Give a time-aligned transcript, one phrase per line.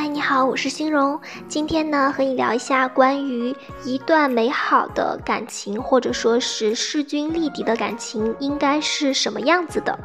[0.00, 1.20] 嗨，你好，我是欣荣。
[1.48, 3.52] 今天呢，和你聊一下关于
[3.84, 9.98] 一段美好的感情，或者说是势均力敌的感情，应该是什么样子的。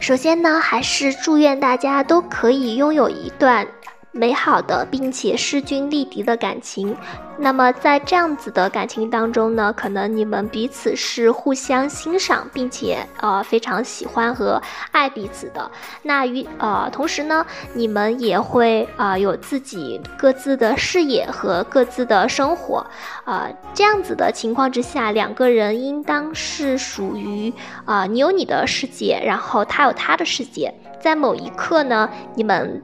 [0.00, 3.68] 首先呢，还是祝愿大家都可以拥有一段。
[4.12, 6.94] 美好的，并且势均力敌的感情。
[7.38, 15.70] 那么在这样子的感情当中呢，可能你们彼此是互相欣赏，并且呃非常喜欢和爱彼此的。
[16.02, 22.86] 那与呃同时呢，你们也会啊有自己各自的事业和各自的生活。
[23.24, 27.50] 啊，这样子的情况之下，两个人应当是属于
[27.86, 30.72] 啊你有你的世界，然后他有他的世界。
[31.00, 32.82] 在某一刻呢，你们。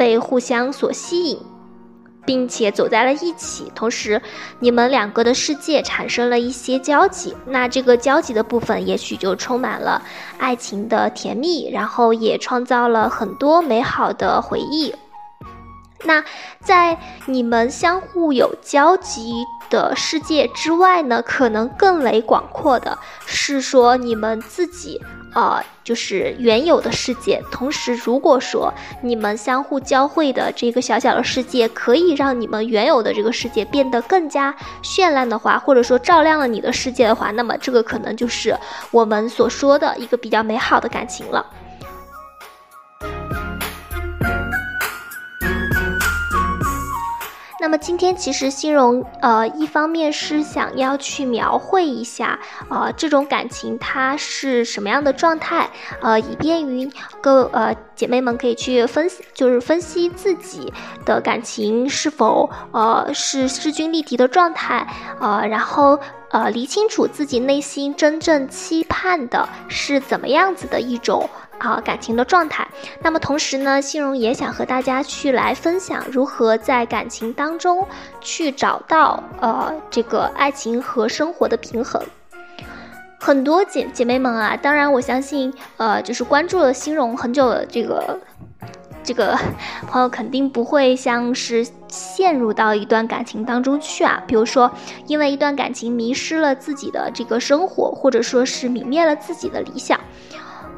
[0.00, 1.38] 被互相所吸引，
[2.24, 4.22] 并且走在了一起，同时
[4.58, 10.00] 你们两个的世界产生了一些交集，那这个交集的部分也许就充满了
[10.38, 14.94] 爱情的甜蜜，然后也创造了很多美好的回忆。
[16.04, 16.24] 那
[16.60, 25.00] 在你们相互有交集的世界之外呢，可能更为广阔的是说你们自己。
[25.32, 27.40] 呃，就是原有的世界。
[27.52, 38.56] 同时，如果说你们相互交汇的这个小小的世界，可以让你们原有的这个世界变得更加绚烂的话，或者说照亮了你的世界的话，那么这个可能就是
[38.90, 41.46] 我们所说的一个比较美好的感情了。
[47.60, 60.72] 那么今天其实欣荣呃一方面是想要去描绘一下呃这种感情它是什么样的状态呃以便于各呃姐妹们可以去分析就是分析自己
[61.04, 64.86] 的感情是否呃是势均力敌的状态
[65.20, 71.28] 呃然后呃理清楚自己内心真正期盼的是怎么样子的一种。
[71.60, 72.66] 啊，感情的状态。
[73.02, 77.86] 那么同时呢，欣荣也想和大家去来分享如何在感情当中
[78.20, 82.02] 去找到呃这个爱情和生活的平衡。
[83.20, 88.18] 很多姐姐妹们啊，当然我相信呃就是关注了欣荣很久的这个
[89.04, 89.38] 这个
[89.86, 94.22] 朋友，肯定不会像是陷入到一段感情当中去啊。
[94.26, 94.70] 比如说，
[95.06, 100.00] 因为一段感情迷失了自己的这个生活，或者说是泯灭了自己的理想，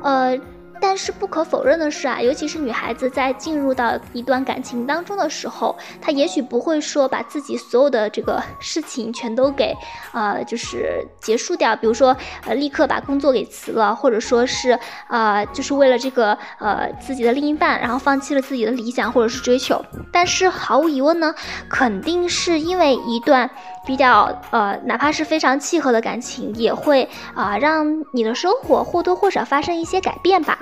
[0.02, 0.36] 呃。
[0.82, 9.74] 但是不可否认的是啊，尤其是女孩子在进入到一段感情当中的时候，她也许不会说把自己所有的这个事情全都给，
[10.12, 11.76] 呃，就是结束掉。
[11.76, 14.76] 比如说，呃，立刻把工作给辞了，或者说是，
[15.08, 19.80] 呃，就是为了这个，呃，自己的另一半，然后放弃了自己的理想或者是追求。
[20.12, 21.32] 但是毫无疑问呢，
[21.70, 23.48] 肯定是因为一段
[23.86, 30.58] 比较，呃，哪怕是非常契合的感情，也会啊，让你的生活或多或少发生一些改变吧。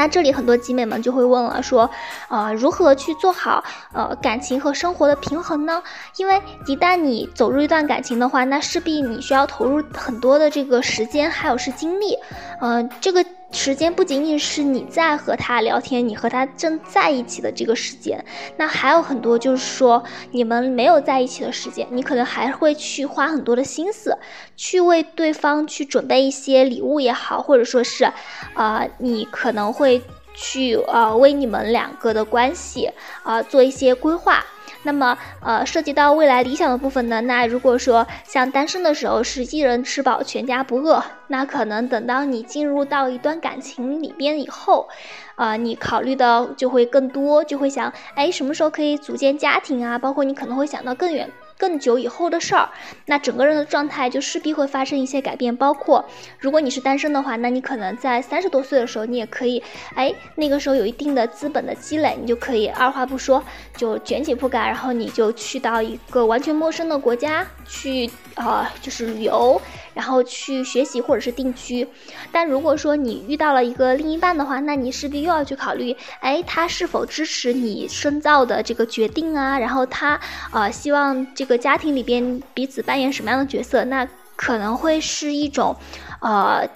[0.00, 1.90] 那这里很多集美们就会问了，说，
[2.30, 3.62] 呃，如何去做好
[3.92, 5.82] 呃感情和生活的平衡呢？
[6.16, 12.16] 因为一旦你走入一段感情的话，那势必你需要投入很多的这个时间，还有是精力，
[12.62, 13.22] 呃，这个。
[13.52, 18.24] 时间不仅仅是你在和他聊天，你和他正在一起的这个时间，
[18.56, 24.16] 那还有很多就是说你们没有在一起的时间，你可能还会去花很多的心思，
[24.56, 28.12] 去为对方去准备一些礼物也好，或者说是，
[28.54, 30.00] 呃，你可能会
[30.32, 32.90] 去呃为你们两个的关系
[33.24, 34.44] 啊做一些规划。
[34.82, 37.20] 那么，呃，涉及到未来理想的部分呢？
[37.22, 44.88] 那如果说像单身的时候是一人吃饱全家不饿，那可能等到你进入到一段感情里边以后，
[45.36, 49.98] 呃，你考虑的就会更多，就会想，哎，什么时候可以组建家庭啊？
[49.98, 51.30] 包括你可能会想到更远。
[51.60, 52.70] 更久以后的事儿，
[53.04, 55.54] 那整个人的状态就势必会发生一些改变。
[55.54, 56.02] 包括
[56.38, 59.62] 如果你是单身的话，那你可能在三十多岁的时候，你也可以，
[59.94, 63.44] 哎，那个时候有一定的资本的积累，你就可以二话不说
[63.76, 69.60] 就卷起铺盖，然后你就去到一个完全陌生的国家去，啊，就是旅游。
[69.94, 71.86] 然后去学习或者是定居，
[72.30, 79.58] 但如果说你遇到了一个另一半的话，那你势必又要去考虑，哎，他是否支持你深造的这个决定啊？
[79.58, 80.18] 然后他
[80.52, 83.84] 呃希望这个家庭里边彼此扮演什么样的角色？
[83.84, 84.06] 那
[84.36, 85.76] 可能会是一种，
[86.20, 86.66] 呃，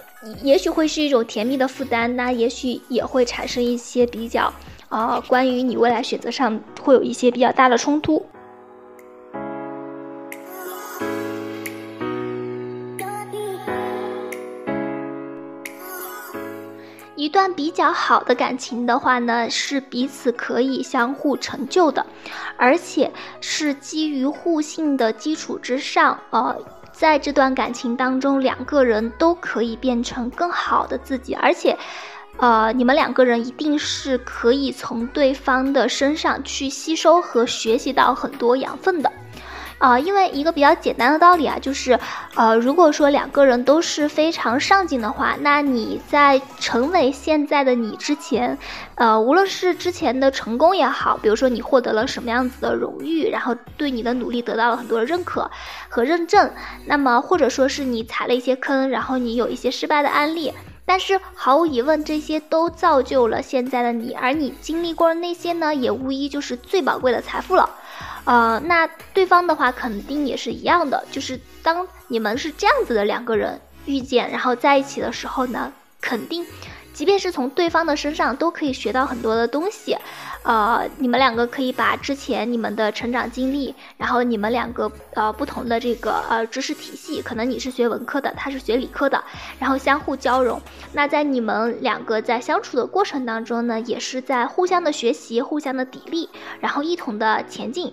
[0.43, 4.53] 也许会是一种甜蜜的负担，那也许也会产生一些比较，
[4.89, 8.23] 呃，关于你未来选择上会有一些比较大的冲突。
[17.25, 22.05] 一段比较好的感情的话呢，是彼此可以相互成就的，
[22.55, 23.11] 而且
[23.41, 26.55] 是基于互信的基础之上，呃，
[26.91, 31.75] 在这段感情当中，两个人都可以变成更好的自己，而且，
[32.37, 39.11] 呃，你们两个人一定是可以从对方的身上去吸收和学习到很多养分的。
[39.85, 41.99] 啊，因为一个比较简单的道理啊，就是，
[42.33, 48.57] 呃，如果说两个人都是非常上进的话，那你在成为现在的你之前，
[48.95, 55.51] 呃，无论是之前的成功也好，比如说你获得了什么样子的荣誉，然后对你的努力得到了很多的认可
[55.87, 56.51] 和认证，
[56.87, 60.51] 那么或者说是你踩了一些坑，然后你有一些失败的案例，
[60.87, 67.69] 但是毫无疑问，这些都造就了现在的你，而你经历过的那些呢，也无疑就是最宝贵的财富了。
[68.25, 76.45] 呃，那对方的话肯定也是一样的，就是当你们是这样子的两个人遇见，然后在一起的时候呢，肯定，
[76.95, 79.97] 即便是从对方的身上都可以学到很多的东西。
[80.43, 89.21] 呃，你们两个可以把之前你们的成长经历，然后你们两个呃不同的这个呃知识体系，可能你是学文科的，他是学理科的，
[89.59, 90.61] 然后相互交融。
[90.93, 96.29] 那在你们两个在相处的过程当中呢，也是在互相的学习，互相的砥砺，
[96.61, 97.91] 然后一同的前进。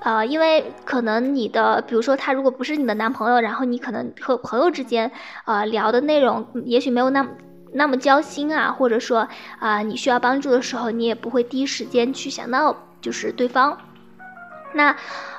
[0.00, 5.10] 呃，因为可能你的，比如说他如果不是你的男朋友，然后你可能和朋友之间，
[5.46, 7.30] 呃，聊的内容也许没有那么
[7.74, 9.28] 那么交心啊，或者说
[9.58, 13.76] 啊，你需要帮助的时候，你也不会第一时间去想到就是对方。
[14.72, 14.96] 那，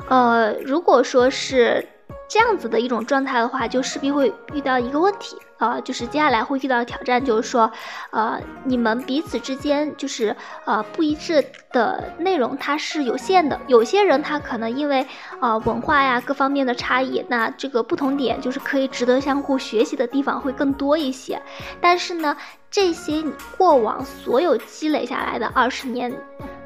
[0.08, 1.90] 呃，如果说是。
[2.28, 7.72] 这样子的一种状态的话，就势必会遇到一个问题啊，就是接下来会遇到的挑战，就是说，
[8.12, 10.36] 呃，你们彼此之间就是
[10.66, 13.60] 呃不一致的内容，它是有限的。
[13.68, 15.06] 有些人他可能因为
[15.40, 21.42] 呃文化呀各方面的差异，那这个不同点就是可以值得相互学习的地方会更多一些。
[21.80, 22.36] 但是呢，
[22.70, 26.14] 这些你过往所有积累下来的二十年。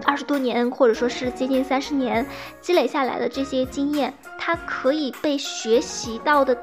[0.06, 2.26] 二十多年，或者说是接近三十年
[2.62, 6.56] 积累下来的这些经验，它可以被学习到的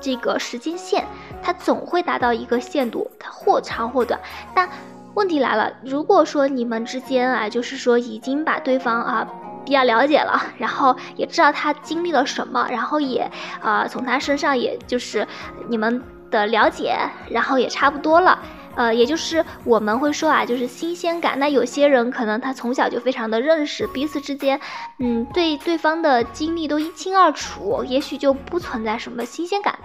[0.00, 1.04] 这个时间线，
[1.42, 4.20] 它总会达到一个限度，它或长或短。
[4.54, 4.68] 那
[5.14, 9.26] 问题来了，如果说你们之间啊，就是说已经把对方啊
[9.64, 13.30] 比较了解了， 然后也知道他经历了什么，然后也
[13.62, 15.26] 啊从他身上也就是
[15.68, 16.98] 你们的了解，
[17.30, 18.38] 然后也差不多了。
[18.76, 21.38] 呃，也就是我们会说啊，就是新鲜感。
[21.38, 24.60] 那有些人可能他从小就非常的认识彼此之间，
[24.98, 29.78] 嗯，对对方的经历都一清二楚，也许就不存在什么新鲜感，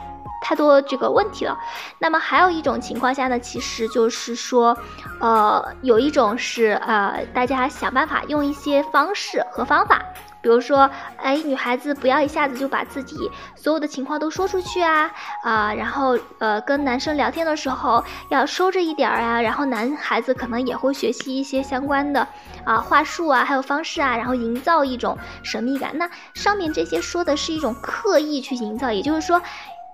[0.43, 1.57] 太多这个问题了。
[1.99, 4.77] 那么还有一种情况下呢，其实就是说，
[5.19, 10.03] 呃，有一种是呃，大家想办法用一些方式和方法。
[10.41, 13.15] 比如说，哎，女孩子不要一下子就把自己
[13.55, 15.11] 所有的情况都说出去啊，
[15.43, 22.27] 啊，然后呃，跟男生聊天的时候要收着一点儿啊，然后男孩子可能也会学习一些相关的
[22.65, 25.97] 啊话术啊，还有方式啊，然后营造一种神秘感。
[25.97, 29.41] 那上面这些说的是一种刻意去营造，也就是说。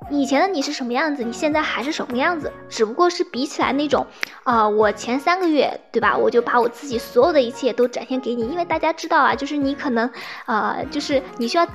[0.09, 4.05] 以前的你是什么样子，你现在还是什么样子，只不过是比起来那种，
[4.43, 6.17] 啊，我前三个月，对吧？
[6.17, 10.09] 我就把我自己所有的一切都展现给你，因为大家知道啊，就是你可能，
[10.45, 11.67] 呃，就是你需要。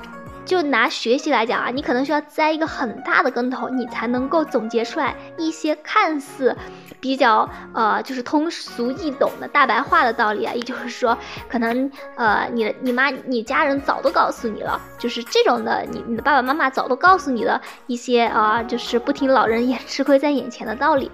[0.45, 6.57] 就拿学习来讲啊，你可能需要栽一个很大的跟头，你才能够总结出来一些看似
[7.03, 10.55] 比较呃就是通俗易懂的大白话的道理啊。
[10.55, 11.19] 也就是说，
[11.49, 21.11] 可能呃你的你妈你家人早都告诉你了，就是这种的，你你的爸爸妈妈早都告诉你的一些啊，就是不听老人言，吃亏在眼前的道理。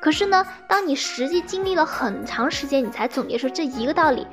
[0.00, 4.26] 可是呢，当你实际经历了很长时间，你才总结出这一个道理。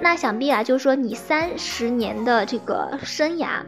[0.00, 3.60] 那想必啊，就是说你三十年的这个生涯，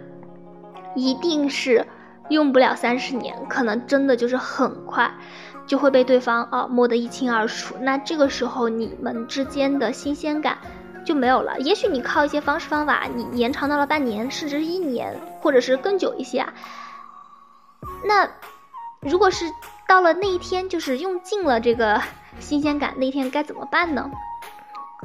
[0.96, 1.86] 一定是
[2.28, 5.08] 用不了三十年，可能真的就是很快
[5.68, 7.76] 就会被对方啊摸得一清二楚。
[7.80, 10.58] 那这个时候你们之间的新鲜感
[11.04, 11.60] 就没有了。
[11.60, 16.52] 也许你靠一些方式方法，你延长到了半年，甚至一年，或者是更久一些啊。
[18.04, 18.28] 那
[19.00, 19.44] 如果是
[19.86, 22.02] 到了那一天，就是用尽了这个
[22.40, 24.10] 新鲜感，那一天该怎么办呢？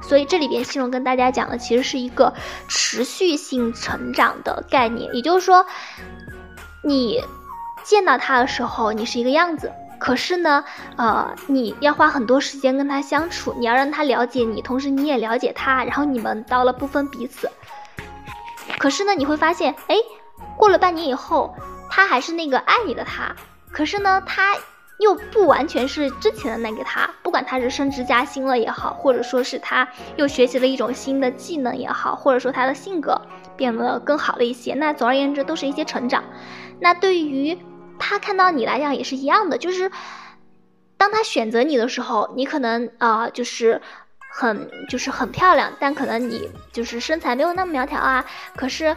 [0.01, 2.33] 所以这里边，西荣跟大家讲的其实是一个
[2.67, 5.67] 持续性成长的概念，也就是说，
[6.83, 7.21] 你
[7.83, 9.71] 见到他的时候，你是一个样子，
[10.03, 10.63] 可是呢，
[10.97, 17.49] 呃，你要花很多时间跟他相处，你要让他了解你，同时你也了解他，然后你们到了不分彼此。
[18.77, 19.95] 可是呢，你会发现，哎，
[20.57, 21.55] 过了半年以后，
[21.89, 23.33] 他还是那个爱你的他，
[23.71, 24.55] 可是呢，他。
[24.99, 29.85] 又不完全是之前的那个他，不管他是升职加薪了也好，或者说是他
[30.17, 33.19] 又学习了一种新的技能也好，或者说他的性格
[33.57, 36.23] 变得更好了一些，那总而言之都是一些成长。
[36.79, 37.57] 那对于
[38.03, 39.89] 他看到你来讲也是一样的，就是
[40.97, 43.81] 当他选择你的时候，你可能啊就是
[44.33, 48.95] 很就是很漂亮，但可能你就是身材没有那么苗条啊，可是。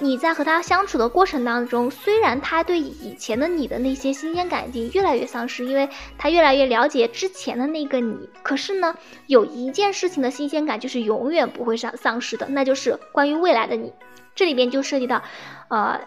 [0.00, 8.94] 你在和他相处的过程当中，虽然他对以前的你的那些新鲜感已经越来越丧失，因为他越来越了解之前的那个你，可是呢，
[9.26, 13.92] 有一件事情的新鲜感就是永远不会丧丧失的，那就是关于未来的你。
[14.36, 15.20] 这里边就涉及到，
[15.68, 16.00] 呃，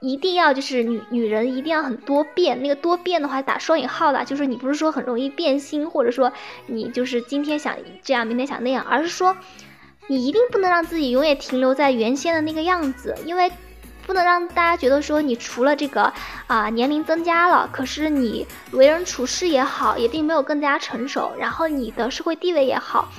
[0.00, 6.32] 一定要就是女女人一定要很多变，那个多变的话打双引号的，就是你不是说很容易变心，或者说
[6.66, 9.36] 你就是今天想这样，明天想那样，而是说。
[10.10, 13.52] 你一定不能让自己永远停留在原先的那个样子，因为
[14.06, 16.10] 不能让大家觉得说你除了这个
[16.46, 23.10] 啊年龄增加了，可是你为人处事也好，也并没有更加成熟，然后你的社会地位也好，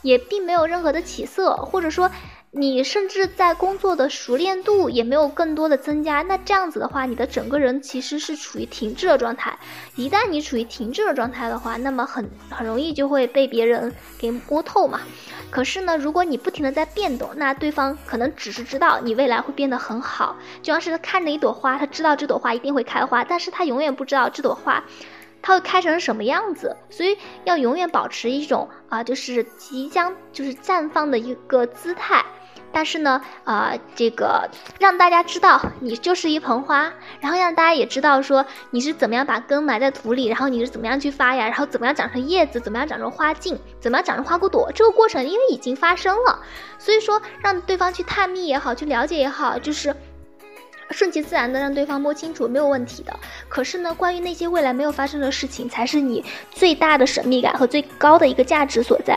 [0.00, 2.10] 也并没有任何的起色，或者说。
[2.50, 9.58] 你甚至在工作的熟练度也没有更多的增加，那这样子的话，你的整个人其实是处于停滞的状态。
[9.96, 15.02] 一旦你处于停滞的状态的话，那么很很容易就会被别人给摸透嘛。
[15.50, 24.82] 可是呢，如果你不停的在变动，那对方可能只是知道你未来会变得很好，就像是他看着一朵花，他知道这朵花一定会开花，但是他永远不知道这朵花。
[25.40, 26.76] 它会开成什么样子？
[26.90, 32.24] 所以要永远保持一种啊，就是即将就是绽放的一个姿态。
[32.72, 34.48] 但是呢，啊，这个
[34.78, 44.70] 让大家知道你就是一盆花，然后让大家也知道说你是怎么样把根埋在土里，然后你是怎么样去发芽，然后怎么样长成叶子，怎么样长成花茎，怎么样长成花骨朵。
[44.74, 46.40] 这个过程因为已经发生了，
[46.78, 49.94] 所以说让对方去探秘也好，去了解也好，就是。
[50.90, 53.14] 顺其自然的让对方摸清楚没有问题的，
[53.46, 59.14] 可是呢，关于那些未来没有发生的事情，才是你最大的神秘感和最高的一个价值所在。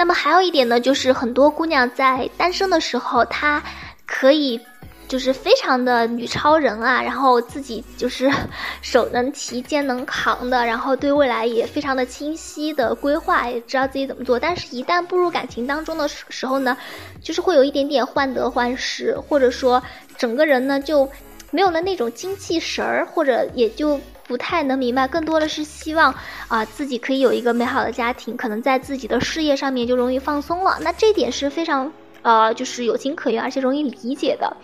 [0.00, 3.62] 那么还有一点呢，就是很多姑娘在单身的时候，她
[4.06, 4.58] 可以。
[5.06, 8.30] 就是非常的女超人啊，然后自己就是
[8.80, 14.38] 手能提肩能扛的，然后对未来也非常的清晰的规划，也知道自己怎么做。
[14.38, 16.76] 但是，一旦步入感情当中的时候呢，
[17.20, 19.82] 就是会有一点点患得患失，或者说
[20.16, 21.10] 整个人呢就
[21.50, 26.14] 没有了那种精气神儿，或者也就不太能明白，更多的是希望
[26.46, 30.78] 啊自己可以有一个美好的家庭，可能在自己的事业上面就容易放松了。
[30.82, 34.56] 那这点是非常呃就是有情可原，而且容易理解的。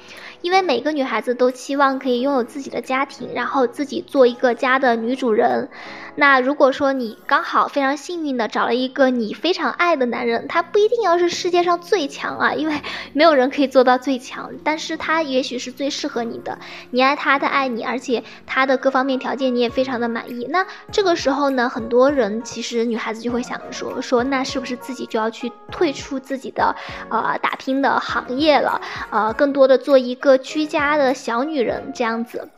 [0.46, 5.68] 因为每个女孩子都期望可以拥有自己的家庭，然后自己做一个家的女主人。
[6.14, 12.80] 那如果说你刚好非常幸运的找了一个你非常爱的男人，他不一定要是世界上最强啊，因为
[13.12, 16.56] 没有人可以做到最强，但是他也许是最适合你的。
[16.92, 20.46] 你爱他，他爱你，而且他的各方面条件你也非常的满意。
[20.48, 26.76] 那这个时候呢，很多人其实女孩子就会想说说，那是不是自己就要去退出自己的
[27.10, 28.80] 呃打拼的行业了？
[29.10, 30.35] 呃，更多的做一个。
[30.38, 32.48] 居家的小女人这样子，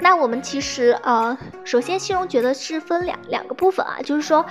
[0.00, 4.44] 那我们其实呃，首先西荣觉得是分两两个部分啊，就是说，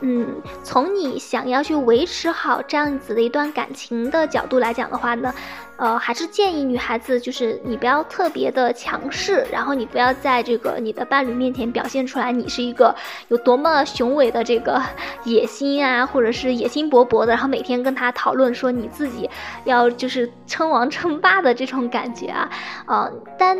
[0.00, 5.32] 嗯，从你想要去维持好这样子的一段感情的角度来讲的话呢。
[5.78, 12.94] 呃，还是建议女孩子，就是你不要特别的强势，然后你不要在这个你的伴侣面前表现出来你是一个
[13.28, 14.80] 有多么雄伟的这个
[15.24, 19.28] 野心啊，或者是野心勃勃的，然后每天跟他讨论说你自己
[19.64, 22.48] 要就是称王称霸的这种感觉啊，
[22.86, 23.58] 呃，但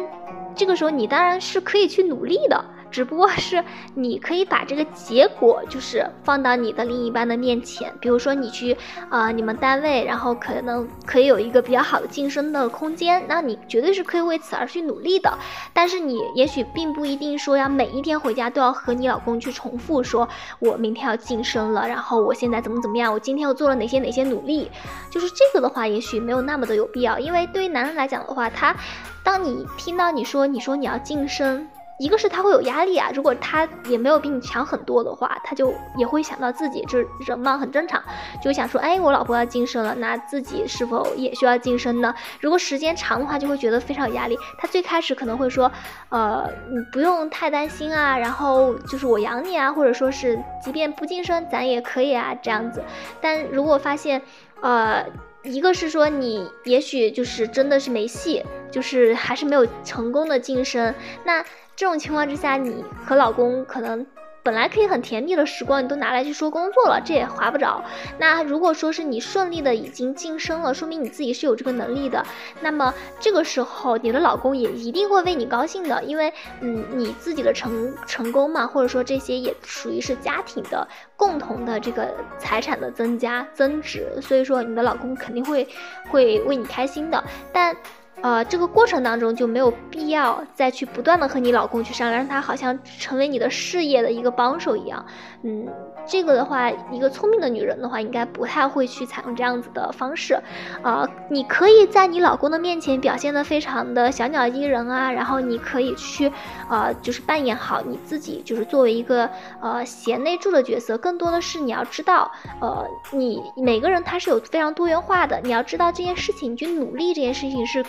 [0.55, 2.72] 这个时候你当然是可以去努力的。
[2.93, 8.77] 只不过是你可以把这个结果就是放到你的另一半的面前，比如说你去
[9.09, 15.37] 啊你们单位，然后可能可以有一个比较好的晋升的空间，那你绝对是可以为此而去努力的。
[15.73, 24.71] 但是你也许并不一定说要每一天回家都要和你老公去重复说，我明天要晋升了，然后我现在怎么怎么样，我今天又做了哪些哪些努力，
[25.11, 28.77] 就是这个的话也许没有那么的有必要，因为对于男人来讲的话，他
[29.23, 31.67] 当你听到你说你说你要晋升。
[32.03, 38.03] 一个是他会有压力啊，如果他也没有比你强很多的话，他就也会想到自己，这人嘛很正常，
[38.43, 42.13] 就想说，哎，我老婆要晋升了，那自己是否也需要晋升呢？
[42.41, 44.37] 如果时间长的话，就会觉得非常有压力。
[44.59, 45.71] 他最开始可能会说，
[46.09, 52.83] 呃，你不用太担心啊，然后就是我养你啊，或者说是即便不晋升，咱也可以啊这样子。
[53.21, 54.21] 但如果发现，
[54.61, 55.05] 呃，
[55.45, 60.93] 一个是说你也许就是真的是没戏，就是还是没有成功的晋升，
[61.23, 61.45] 那。
[61.83, 64.07] 这种情况之下，你和老公可能
[64.45, 67.83] 本来可以很甜蜜的时光，你都拿来去说工作了，这也划不着。
[68.21, 72.25] 那如果说是你顺利的已经晋升了，说明你自己是有这个能力的。
[72.61, 80.87] 那么这个时候，你的老公也一定会为你高兴的，因为嗯，你自己的成成功嘛，或者说这些也属于是家庭的
[81.17, 85.67] 共同的这个财产的增加增值，所以说你的老公肯定会
[86.13, 87.25] 会为你开心的。
[87.53, 87.77] 但
[88.23, 95.05] 呃，这个过程当中就没有必要再去不断的和你老公去商量，让他好像成为你的事业的一个帮手一样。
[95.43, 95.67] 嗯，
[96.07, 100.39] 这个的话，一个聪明的女人的话，应该不太会去采用这样子的方式。
[100.83, 106.31] 啊，你可以在你老公的面前表现的非常的小鸟依人啊，然后你可以去，
[106.71, 109.29] 呃，就是扮演好你自己，就是作为一个
[109.61, 110.97] 呃贤内助的角色。
[110.97, 117.85] 更多的是你要知道，呃，你每个人他是有非常多元化的，你要知道这件事情，你去努力这件事情是。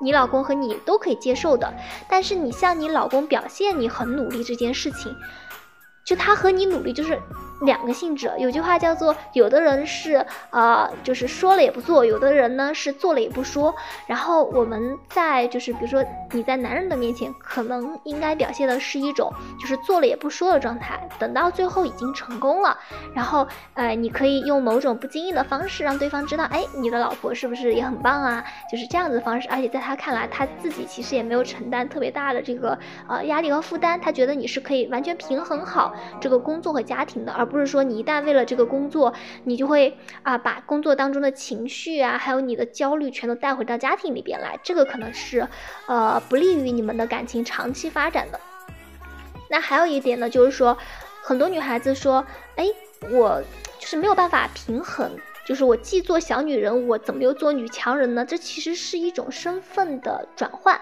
[0.00, 1.74] 你老公和你都可以接受的，
[2.08, 5.16] 但是你向你老公表现你很努力这件事情，
[6.08, 7.20] 就他和你努力就是。
[7.62, 13.74] 两个性质，有句话叫做，有的人是呃，就是说了也不做；有的人呢是做了也不说。
[14.06, 19.28] 然后我们在就是比如说你在男人的面前，可能应该表现的是一种
[19.60, 21.00] 就是做了也不说的状态。
[21.18, 22.78] 等到最后已经成功了，
[23.12, 28.44] 然后呃，你可以用某种不经意的方式让对方知道，哎，你的老婆是不是也很棒啊？
[28.70, 29.48] 就是这样子的方式。
[29.50, 37.48] 而且在他看来，他自己其实也没有承担特别大的这个呃压力和负担，他觉得你是可以完全平衡好这个工作和家庭的，而。
[37.48, 39.14] 不是说你一旦为了这个工作，
[39.44, 45.48] 你就会啊把工作当中的情绪啊，还有你的焦虑全都带回到家庭里边来，这个可能是，
[45.86, 48.38] 呃，不利于你们的感情长期发展的。
[49.48, 50.76] 那还有一点呢，就是说，
[51.22, 52.22] 很多女孩子说，
[52.56, 52.66] 哎，
[53.10, 53.42] 我
[53.78, 55.10] 就是没有办法平衡，
[55.46, 58.26] 就是我既做小女人，我怎么又做女强人呢？
[58.26, 60.78] 这其实是一种身份的转换，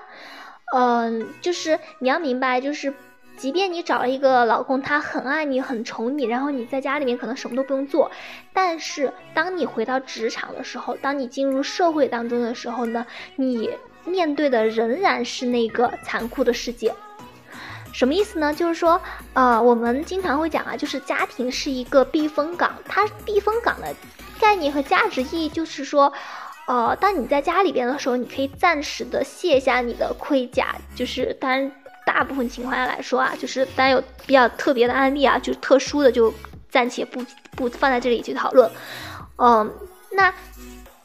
[0.75, 2.93] 嗯，就是你要明白，就是。
[3.37, 8.11] 即便你找了一个老公，他很爱你，很宠你，然后你在家里面可能什么都不用做，
[8.53, 13.71] 但是当你回到职场的时候，当你进入社会当中的时候呢，你
[14.07, 16.95] 面对的仍然是那个残酷的世界。
[17.93, 18.53] 什么意思呢？
[18.55, 19.01] 就是说，
[19.35, 23.95] 呃，我们经常会讲啊，就是家庭是一个避风港，它避风港的
[24.41, 26.13] 概念和价值意义就是说，
[26.67, 31.71] 呃，当你在家里边的时候，你可以暂时的卸下你的盔甲，就是当。
[32.07, 36.33] 大部分情况下来说啊，就是当然有比较特别的案例啊，就是特殊的就
[36.71, 37.21] 暂且不
[37.57, 38.71] 不放在这里去讨论。
[39.39, 39.71] 嗯，
[40.13, 40.33] 那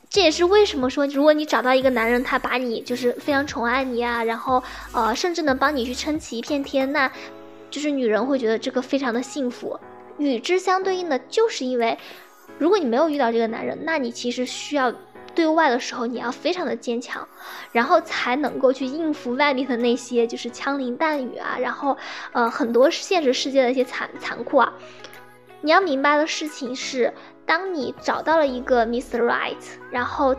[0.08, 7.12] 这也是为什么说，如果你找到一个男人，他把你就是非常宠爱你啊，然后呃，甚至能帮你去撑起一片天，那
[7.72, 9.78] 就是女人会觉得这个非常的幸福。
[10.20, 11.98] 与之相对应的，就是因为
[12.60, 14.94] 如果你没有遇到这个男人，那你其实需要。
[15.34, 17.28] 对外的时候，你要非常的坚强，
[17.72, 21.98] 然后才能够去应付外面的那些就是枪林弹雨啊，然后
[22.32, 24.74] 呃很多现实世界的一些残残酷啊。
[25.62, 27.14] 你要明白的事情是，
[27.46, 29.22] 当你找到了一个 Mr.
[29.24, 29.56] Right，
[29.92, 30.36] 然后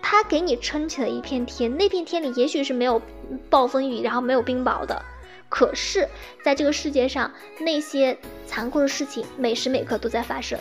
[0.00, 3.02] 他给你撑起了一片天，那片天里也许是没有
[3.48, 5.02] 暴风雨，然后没有冰雹的，
[5.48, 6.08] 可是
[6.44, 10.58] 在这个世界上，那些残酷的事情每时每刻都在发生。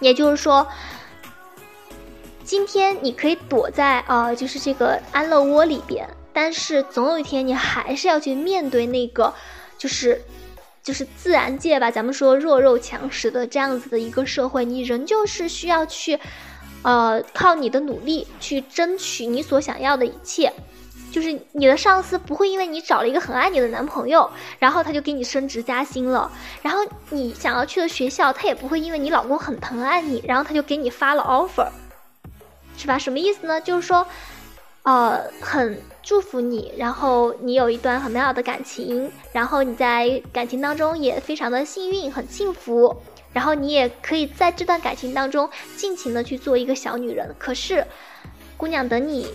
[0.00, 0.66] 也就是说。
[2.44, 9.32] 今天你可以躲在啊，就是这个安乐窝里边，但是总有一天你还是要去面对那个，
[9.78, 10.20] 就是，
[10.82, 16.20] 就是自然界吧，咱们说弱肉强食的这样子的一个社会，你仍旧是需要去，
[16.82, 20.52] 呃，靠你的努力去争取你所想要的一切。
[21.10, 24.28] 就是你的上司不会因为你找了一个很爱你的男朋友，
[24.58, 26.30] 然后他就给你升职加薪了，
[26.60, 31.68] 然后你想要去的学校，他也不会因为你老公很疼爱你，然后他就给你发了 offer。
[32.76, 32.98] 是吧？
[32.98, 33.60] 什么意思呢？
[33.60, 34.06] 就是说，
[34.82, 42.94] 呃，很祝福你，然后你有一段很美好的感情，然后你在感情当中也非常的幸运，很幸福，
[43.32, 47.34] 然后你也可以在这段感情当中尽情的去做一个小女人。
[47.38, 47.86] 可是，
[48.56, 49.28] 姑娘，等你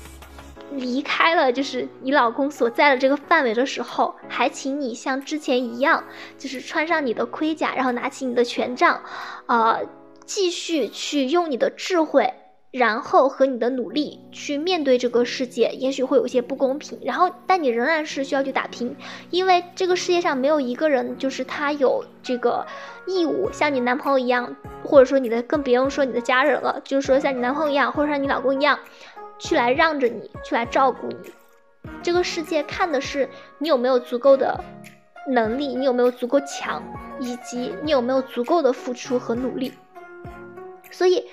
[0.72, 6.04] 离开了就是你老公所在的这个范围的时候，还请你像之前一样，
[6.38, 9.02] 就是穿上你的盔甲，然后拿起你的权杖，
[9.48, 9.80] 呃，
[10.28, 12.32] 继续去用你的智慧。
[12.72, 17.00] 然后和你的努力去面对这个世界，也许会有一些不公平。
[17.02, 18.96] 然后，但你仍然是需要去打拼，
[19.32, 22.64] 因为这个世界上没有一个人就是他有这个
[23.08, 28.78] 义务像你男朋友一样，或者说你的更别用说你的家人了，就是说像你男朋友一样，或者像你老公一样，
[29.40, 31.16] 去来让着你，去来照顾你。
[32.04, 33.28] 这个世界看的是
[33.58, 34.64] 你有没有足够的
[35.28, 36.84] 能力，你有没有足够强，
[37.20, 39.74] 以及你有没有足够的付出和努力。
[40.92, 41.26] 所以。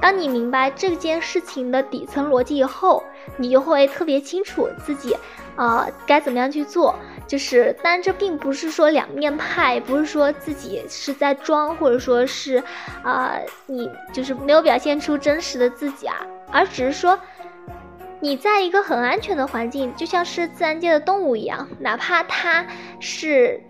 [0.00, 3.02] 当你明白这件事情的底层逻辑以后，
[3.36, 5.16] 你就会特别清楚自己，
[5.56, 6.94] 呃，该怎么样去做。
[7.26, 12.62] 就是，当然这并不是说两面派，不是说自己是在装，或者说是，
[13.02, 16.16] 啊，你就是没有表现出真实的自己啊，
[16.50, 17.18] 而只是说，
[18.20, 22.66] 你在一个很安全的环境，就像是自然界的动物一样，哪怕它
[22.98, 23.60] 是，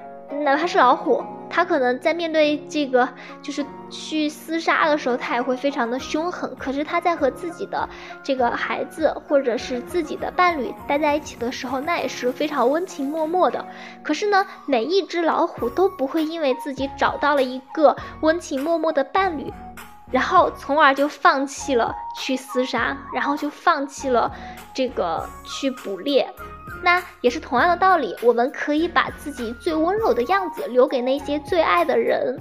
[0.44, 1.22] 哪怕是老虎。
[1.52, 3.06] 他可能在面对这个
[3.42, 6.56] 就是去厮杀的时候，他也会非常的凶狠。
[6.56, 7.86] 可是他在和自己的
[8.22, 13.62] 这个孩子或者是自己的伴侣待在一起的时候，那也是非常温情脉脉的。
[14.02, 19.52] 可是呢，每一只老虎都不会因为自己找到了一个温情脉脉的伴侣。
[20.10, 24.30] 然后，从而就放弃了去厮杀，然后就放弃了
[24.74, 26.28] 这个去捕猎。
[26.82, 32.38] 那也是同样的道理，我们可以把自己最温柔的样子留给那些最爱的人。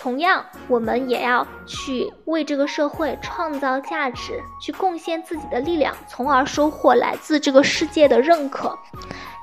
[0.00, 8.78] 同样，我们也要去为这个社会创造价值，去贡献自己的力量，从而收获来自这个世界的认可。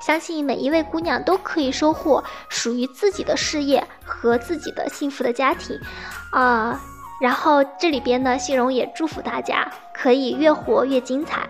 [0.00, 5.78] 相信每一位姑娘都可以收获属于自己的事业和自己的幸福的家庭。
[6.32, 6.80] 啊。
[7.18, 11.48] 然后这里边呢，信荣也祝福大家可以越活越精彩。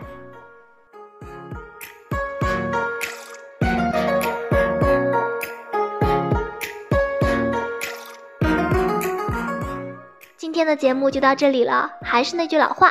[10.57, 12.91] 今天的节目就到这里了，还是那句老话，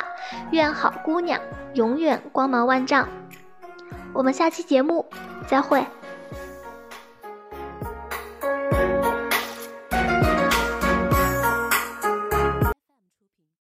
[0.52, 1.40] 愿好姑娘
[1.74, 3.08] 永远光芒万丈。
[4.12, 5.04] 我们下期节目
[5.48, 5.84] 再会。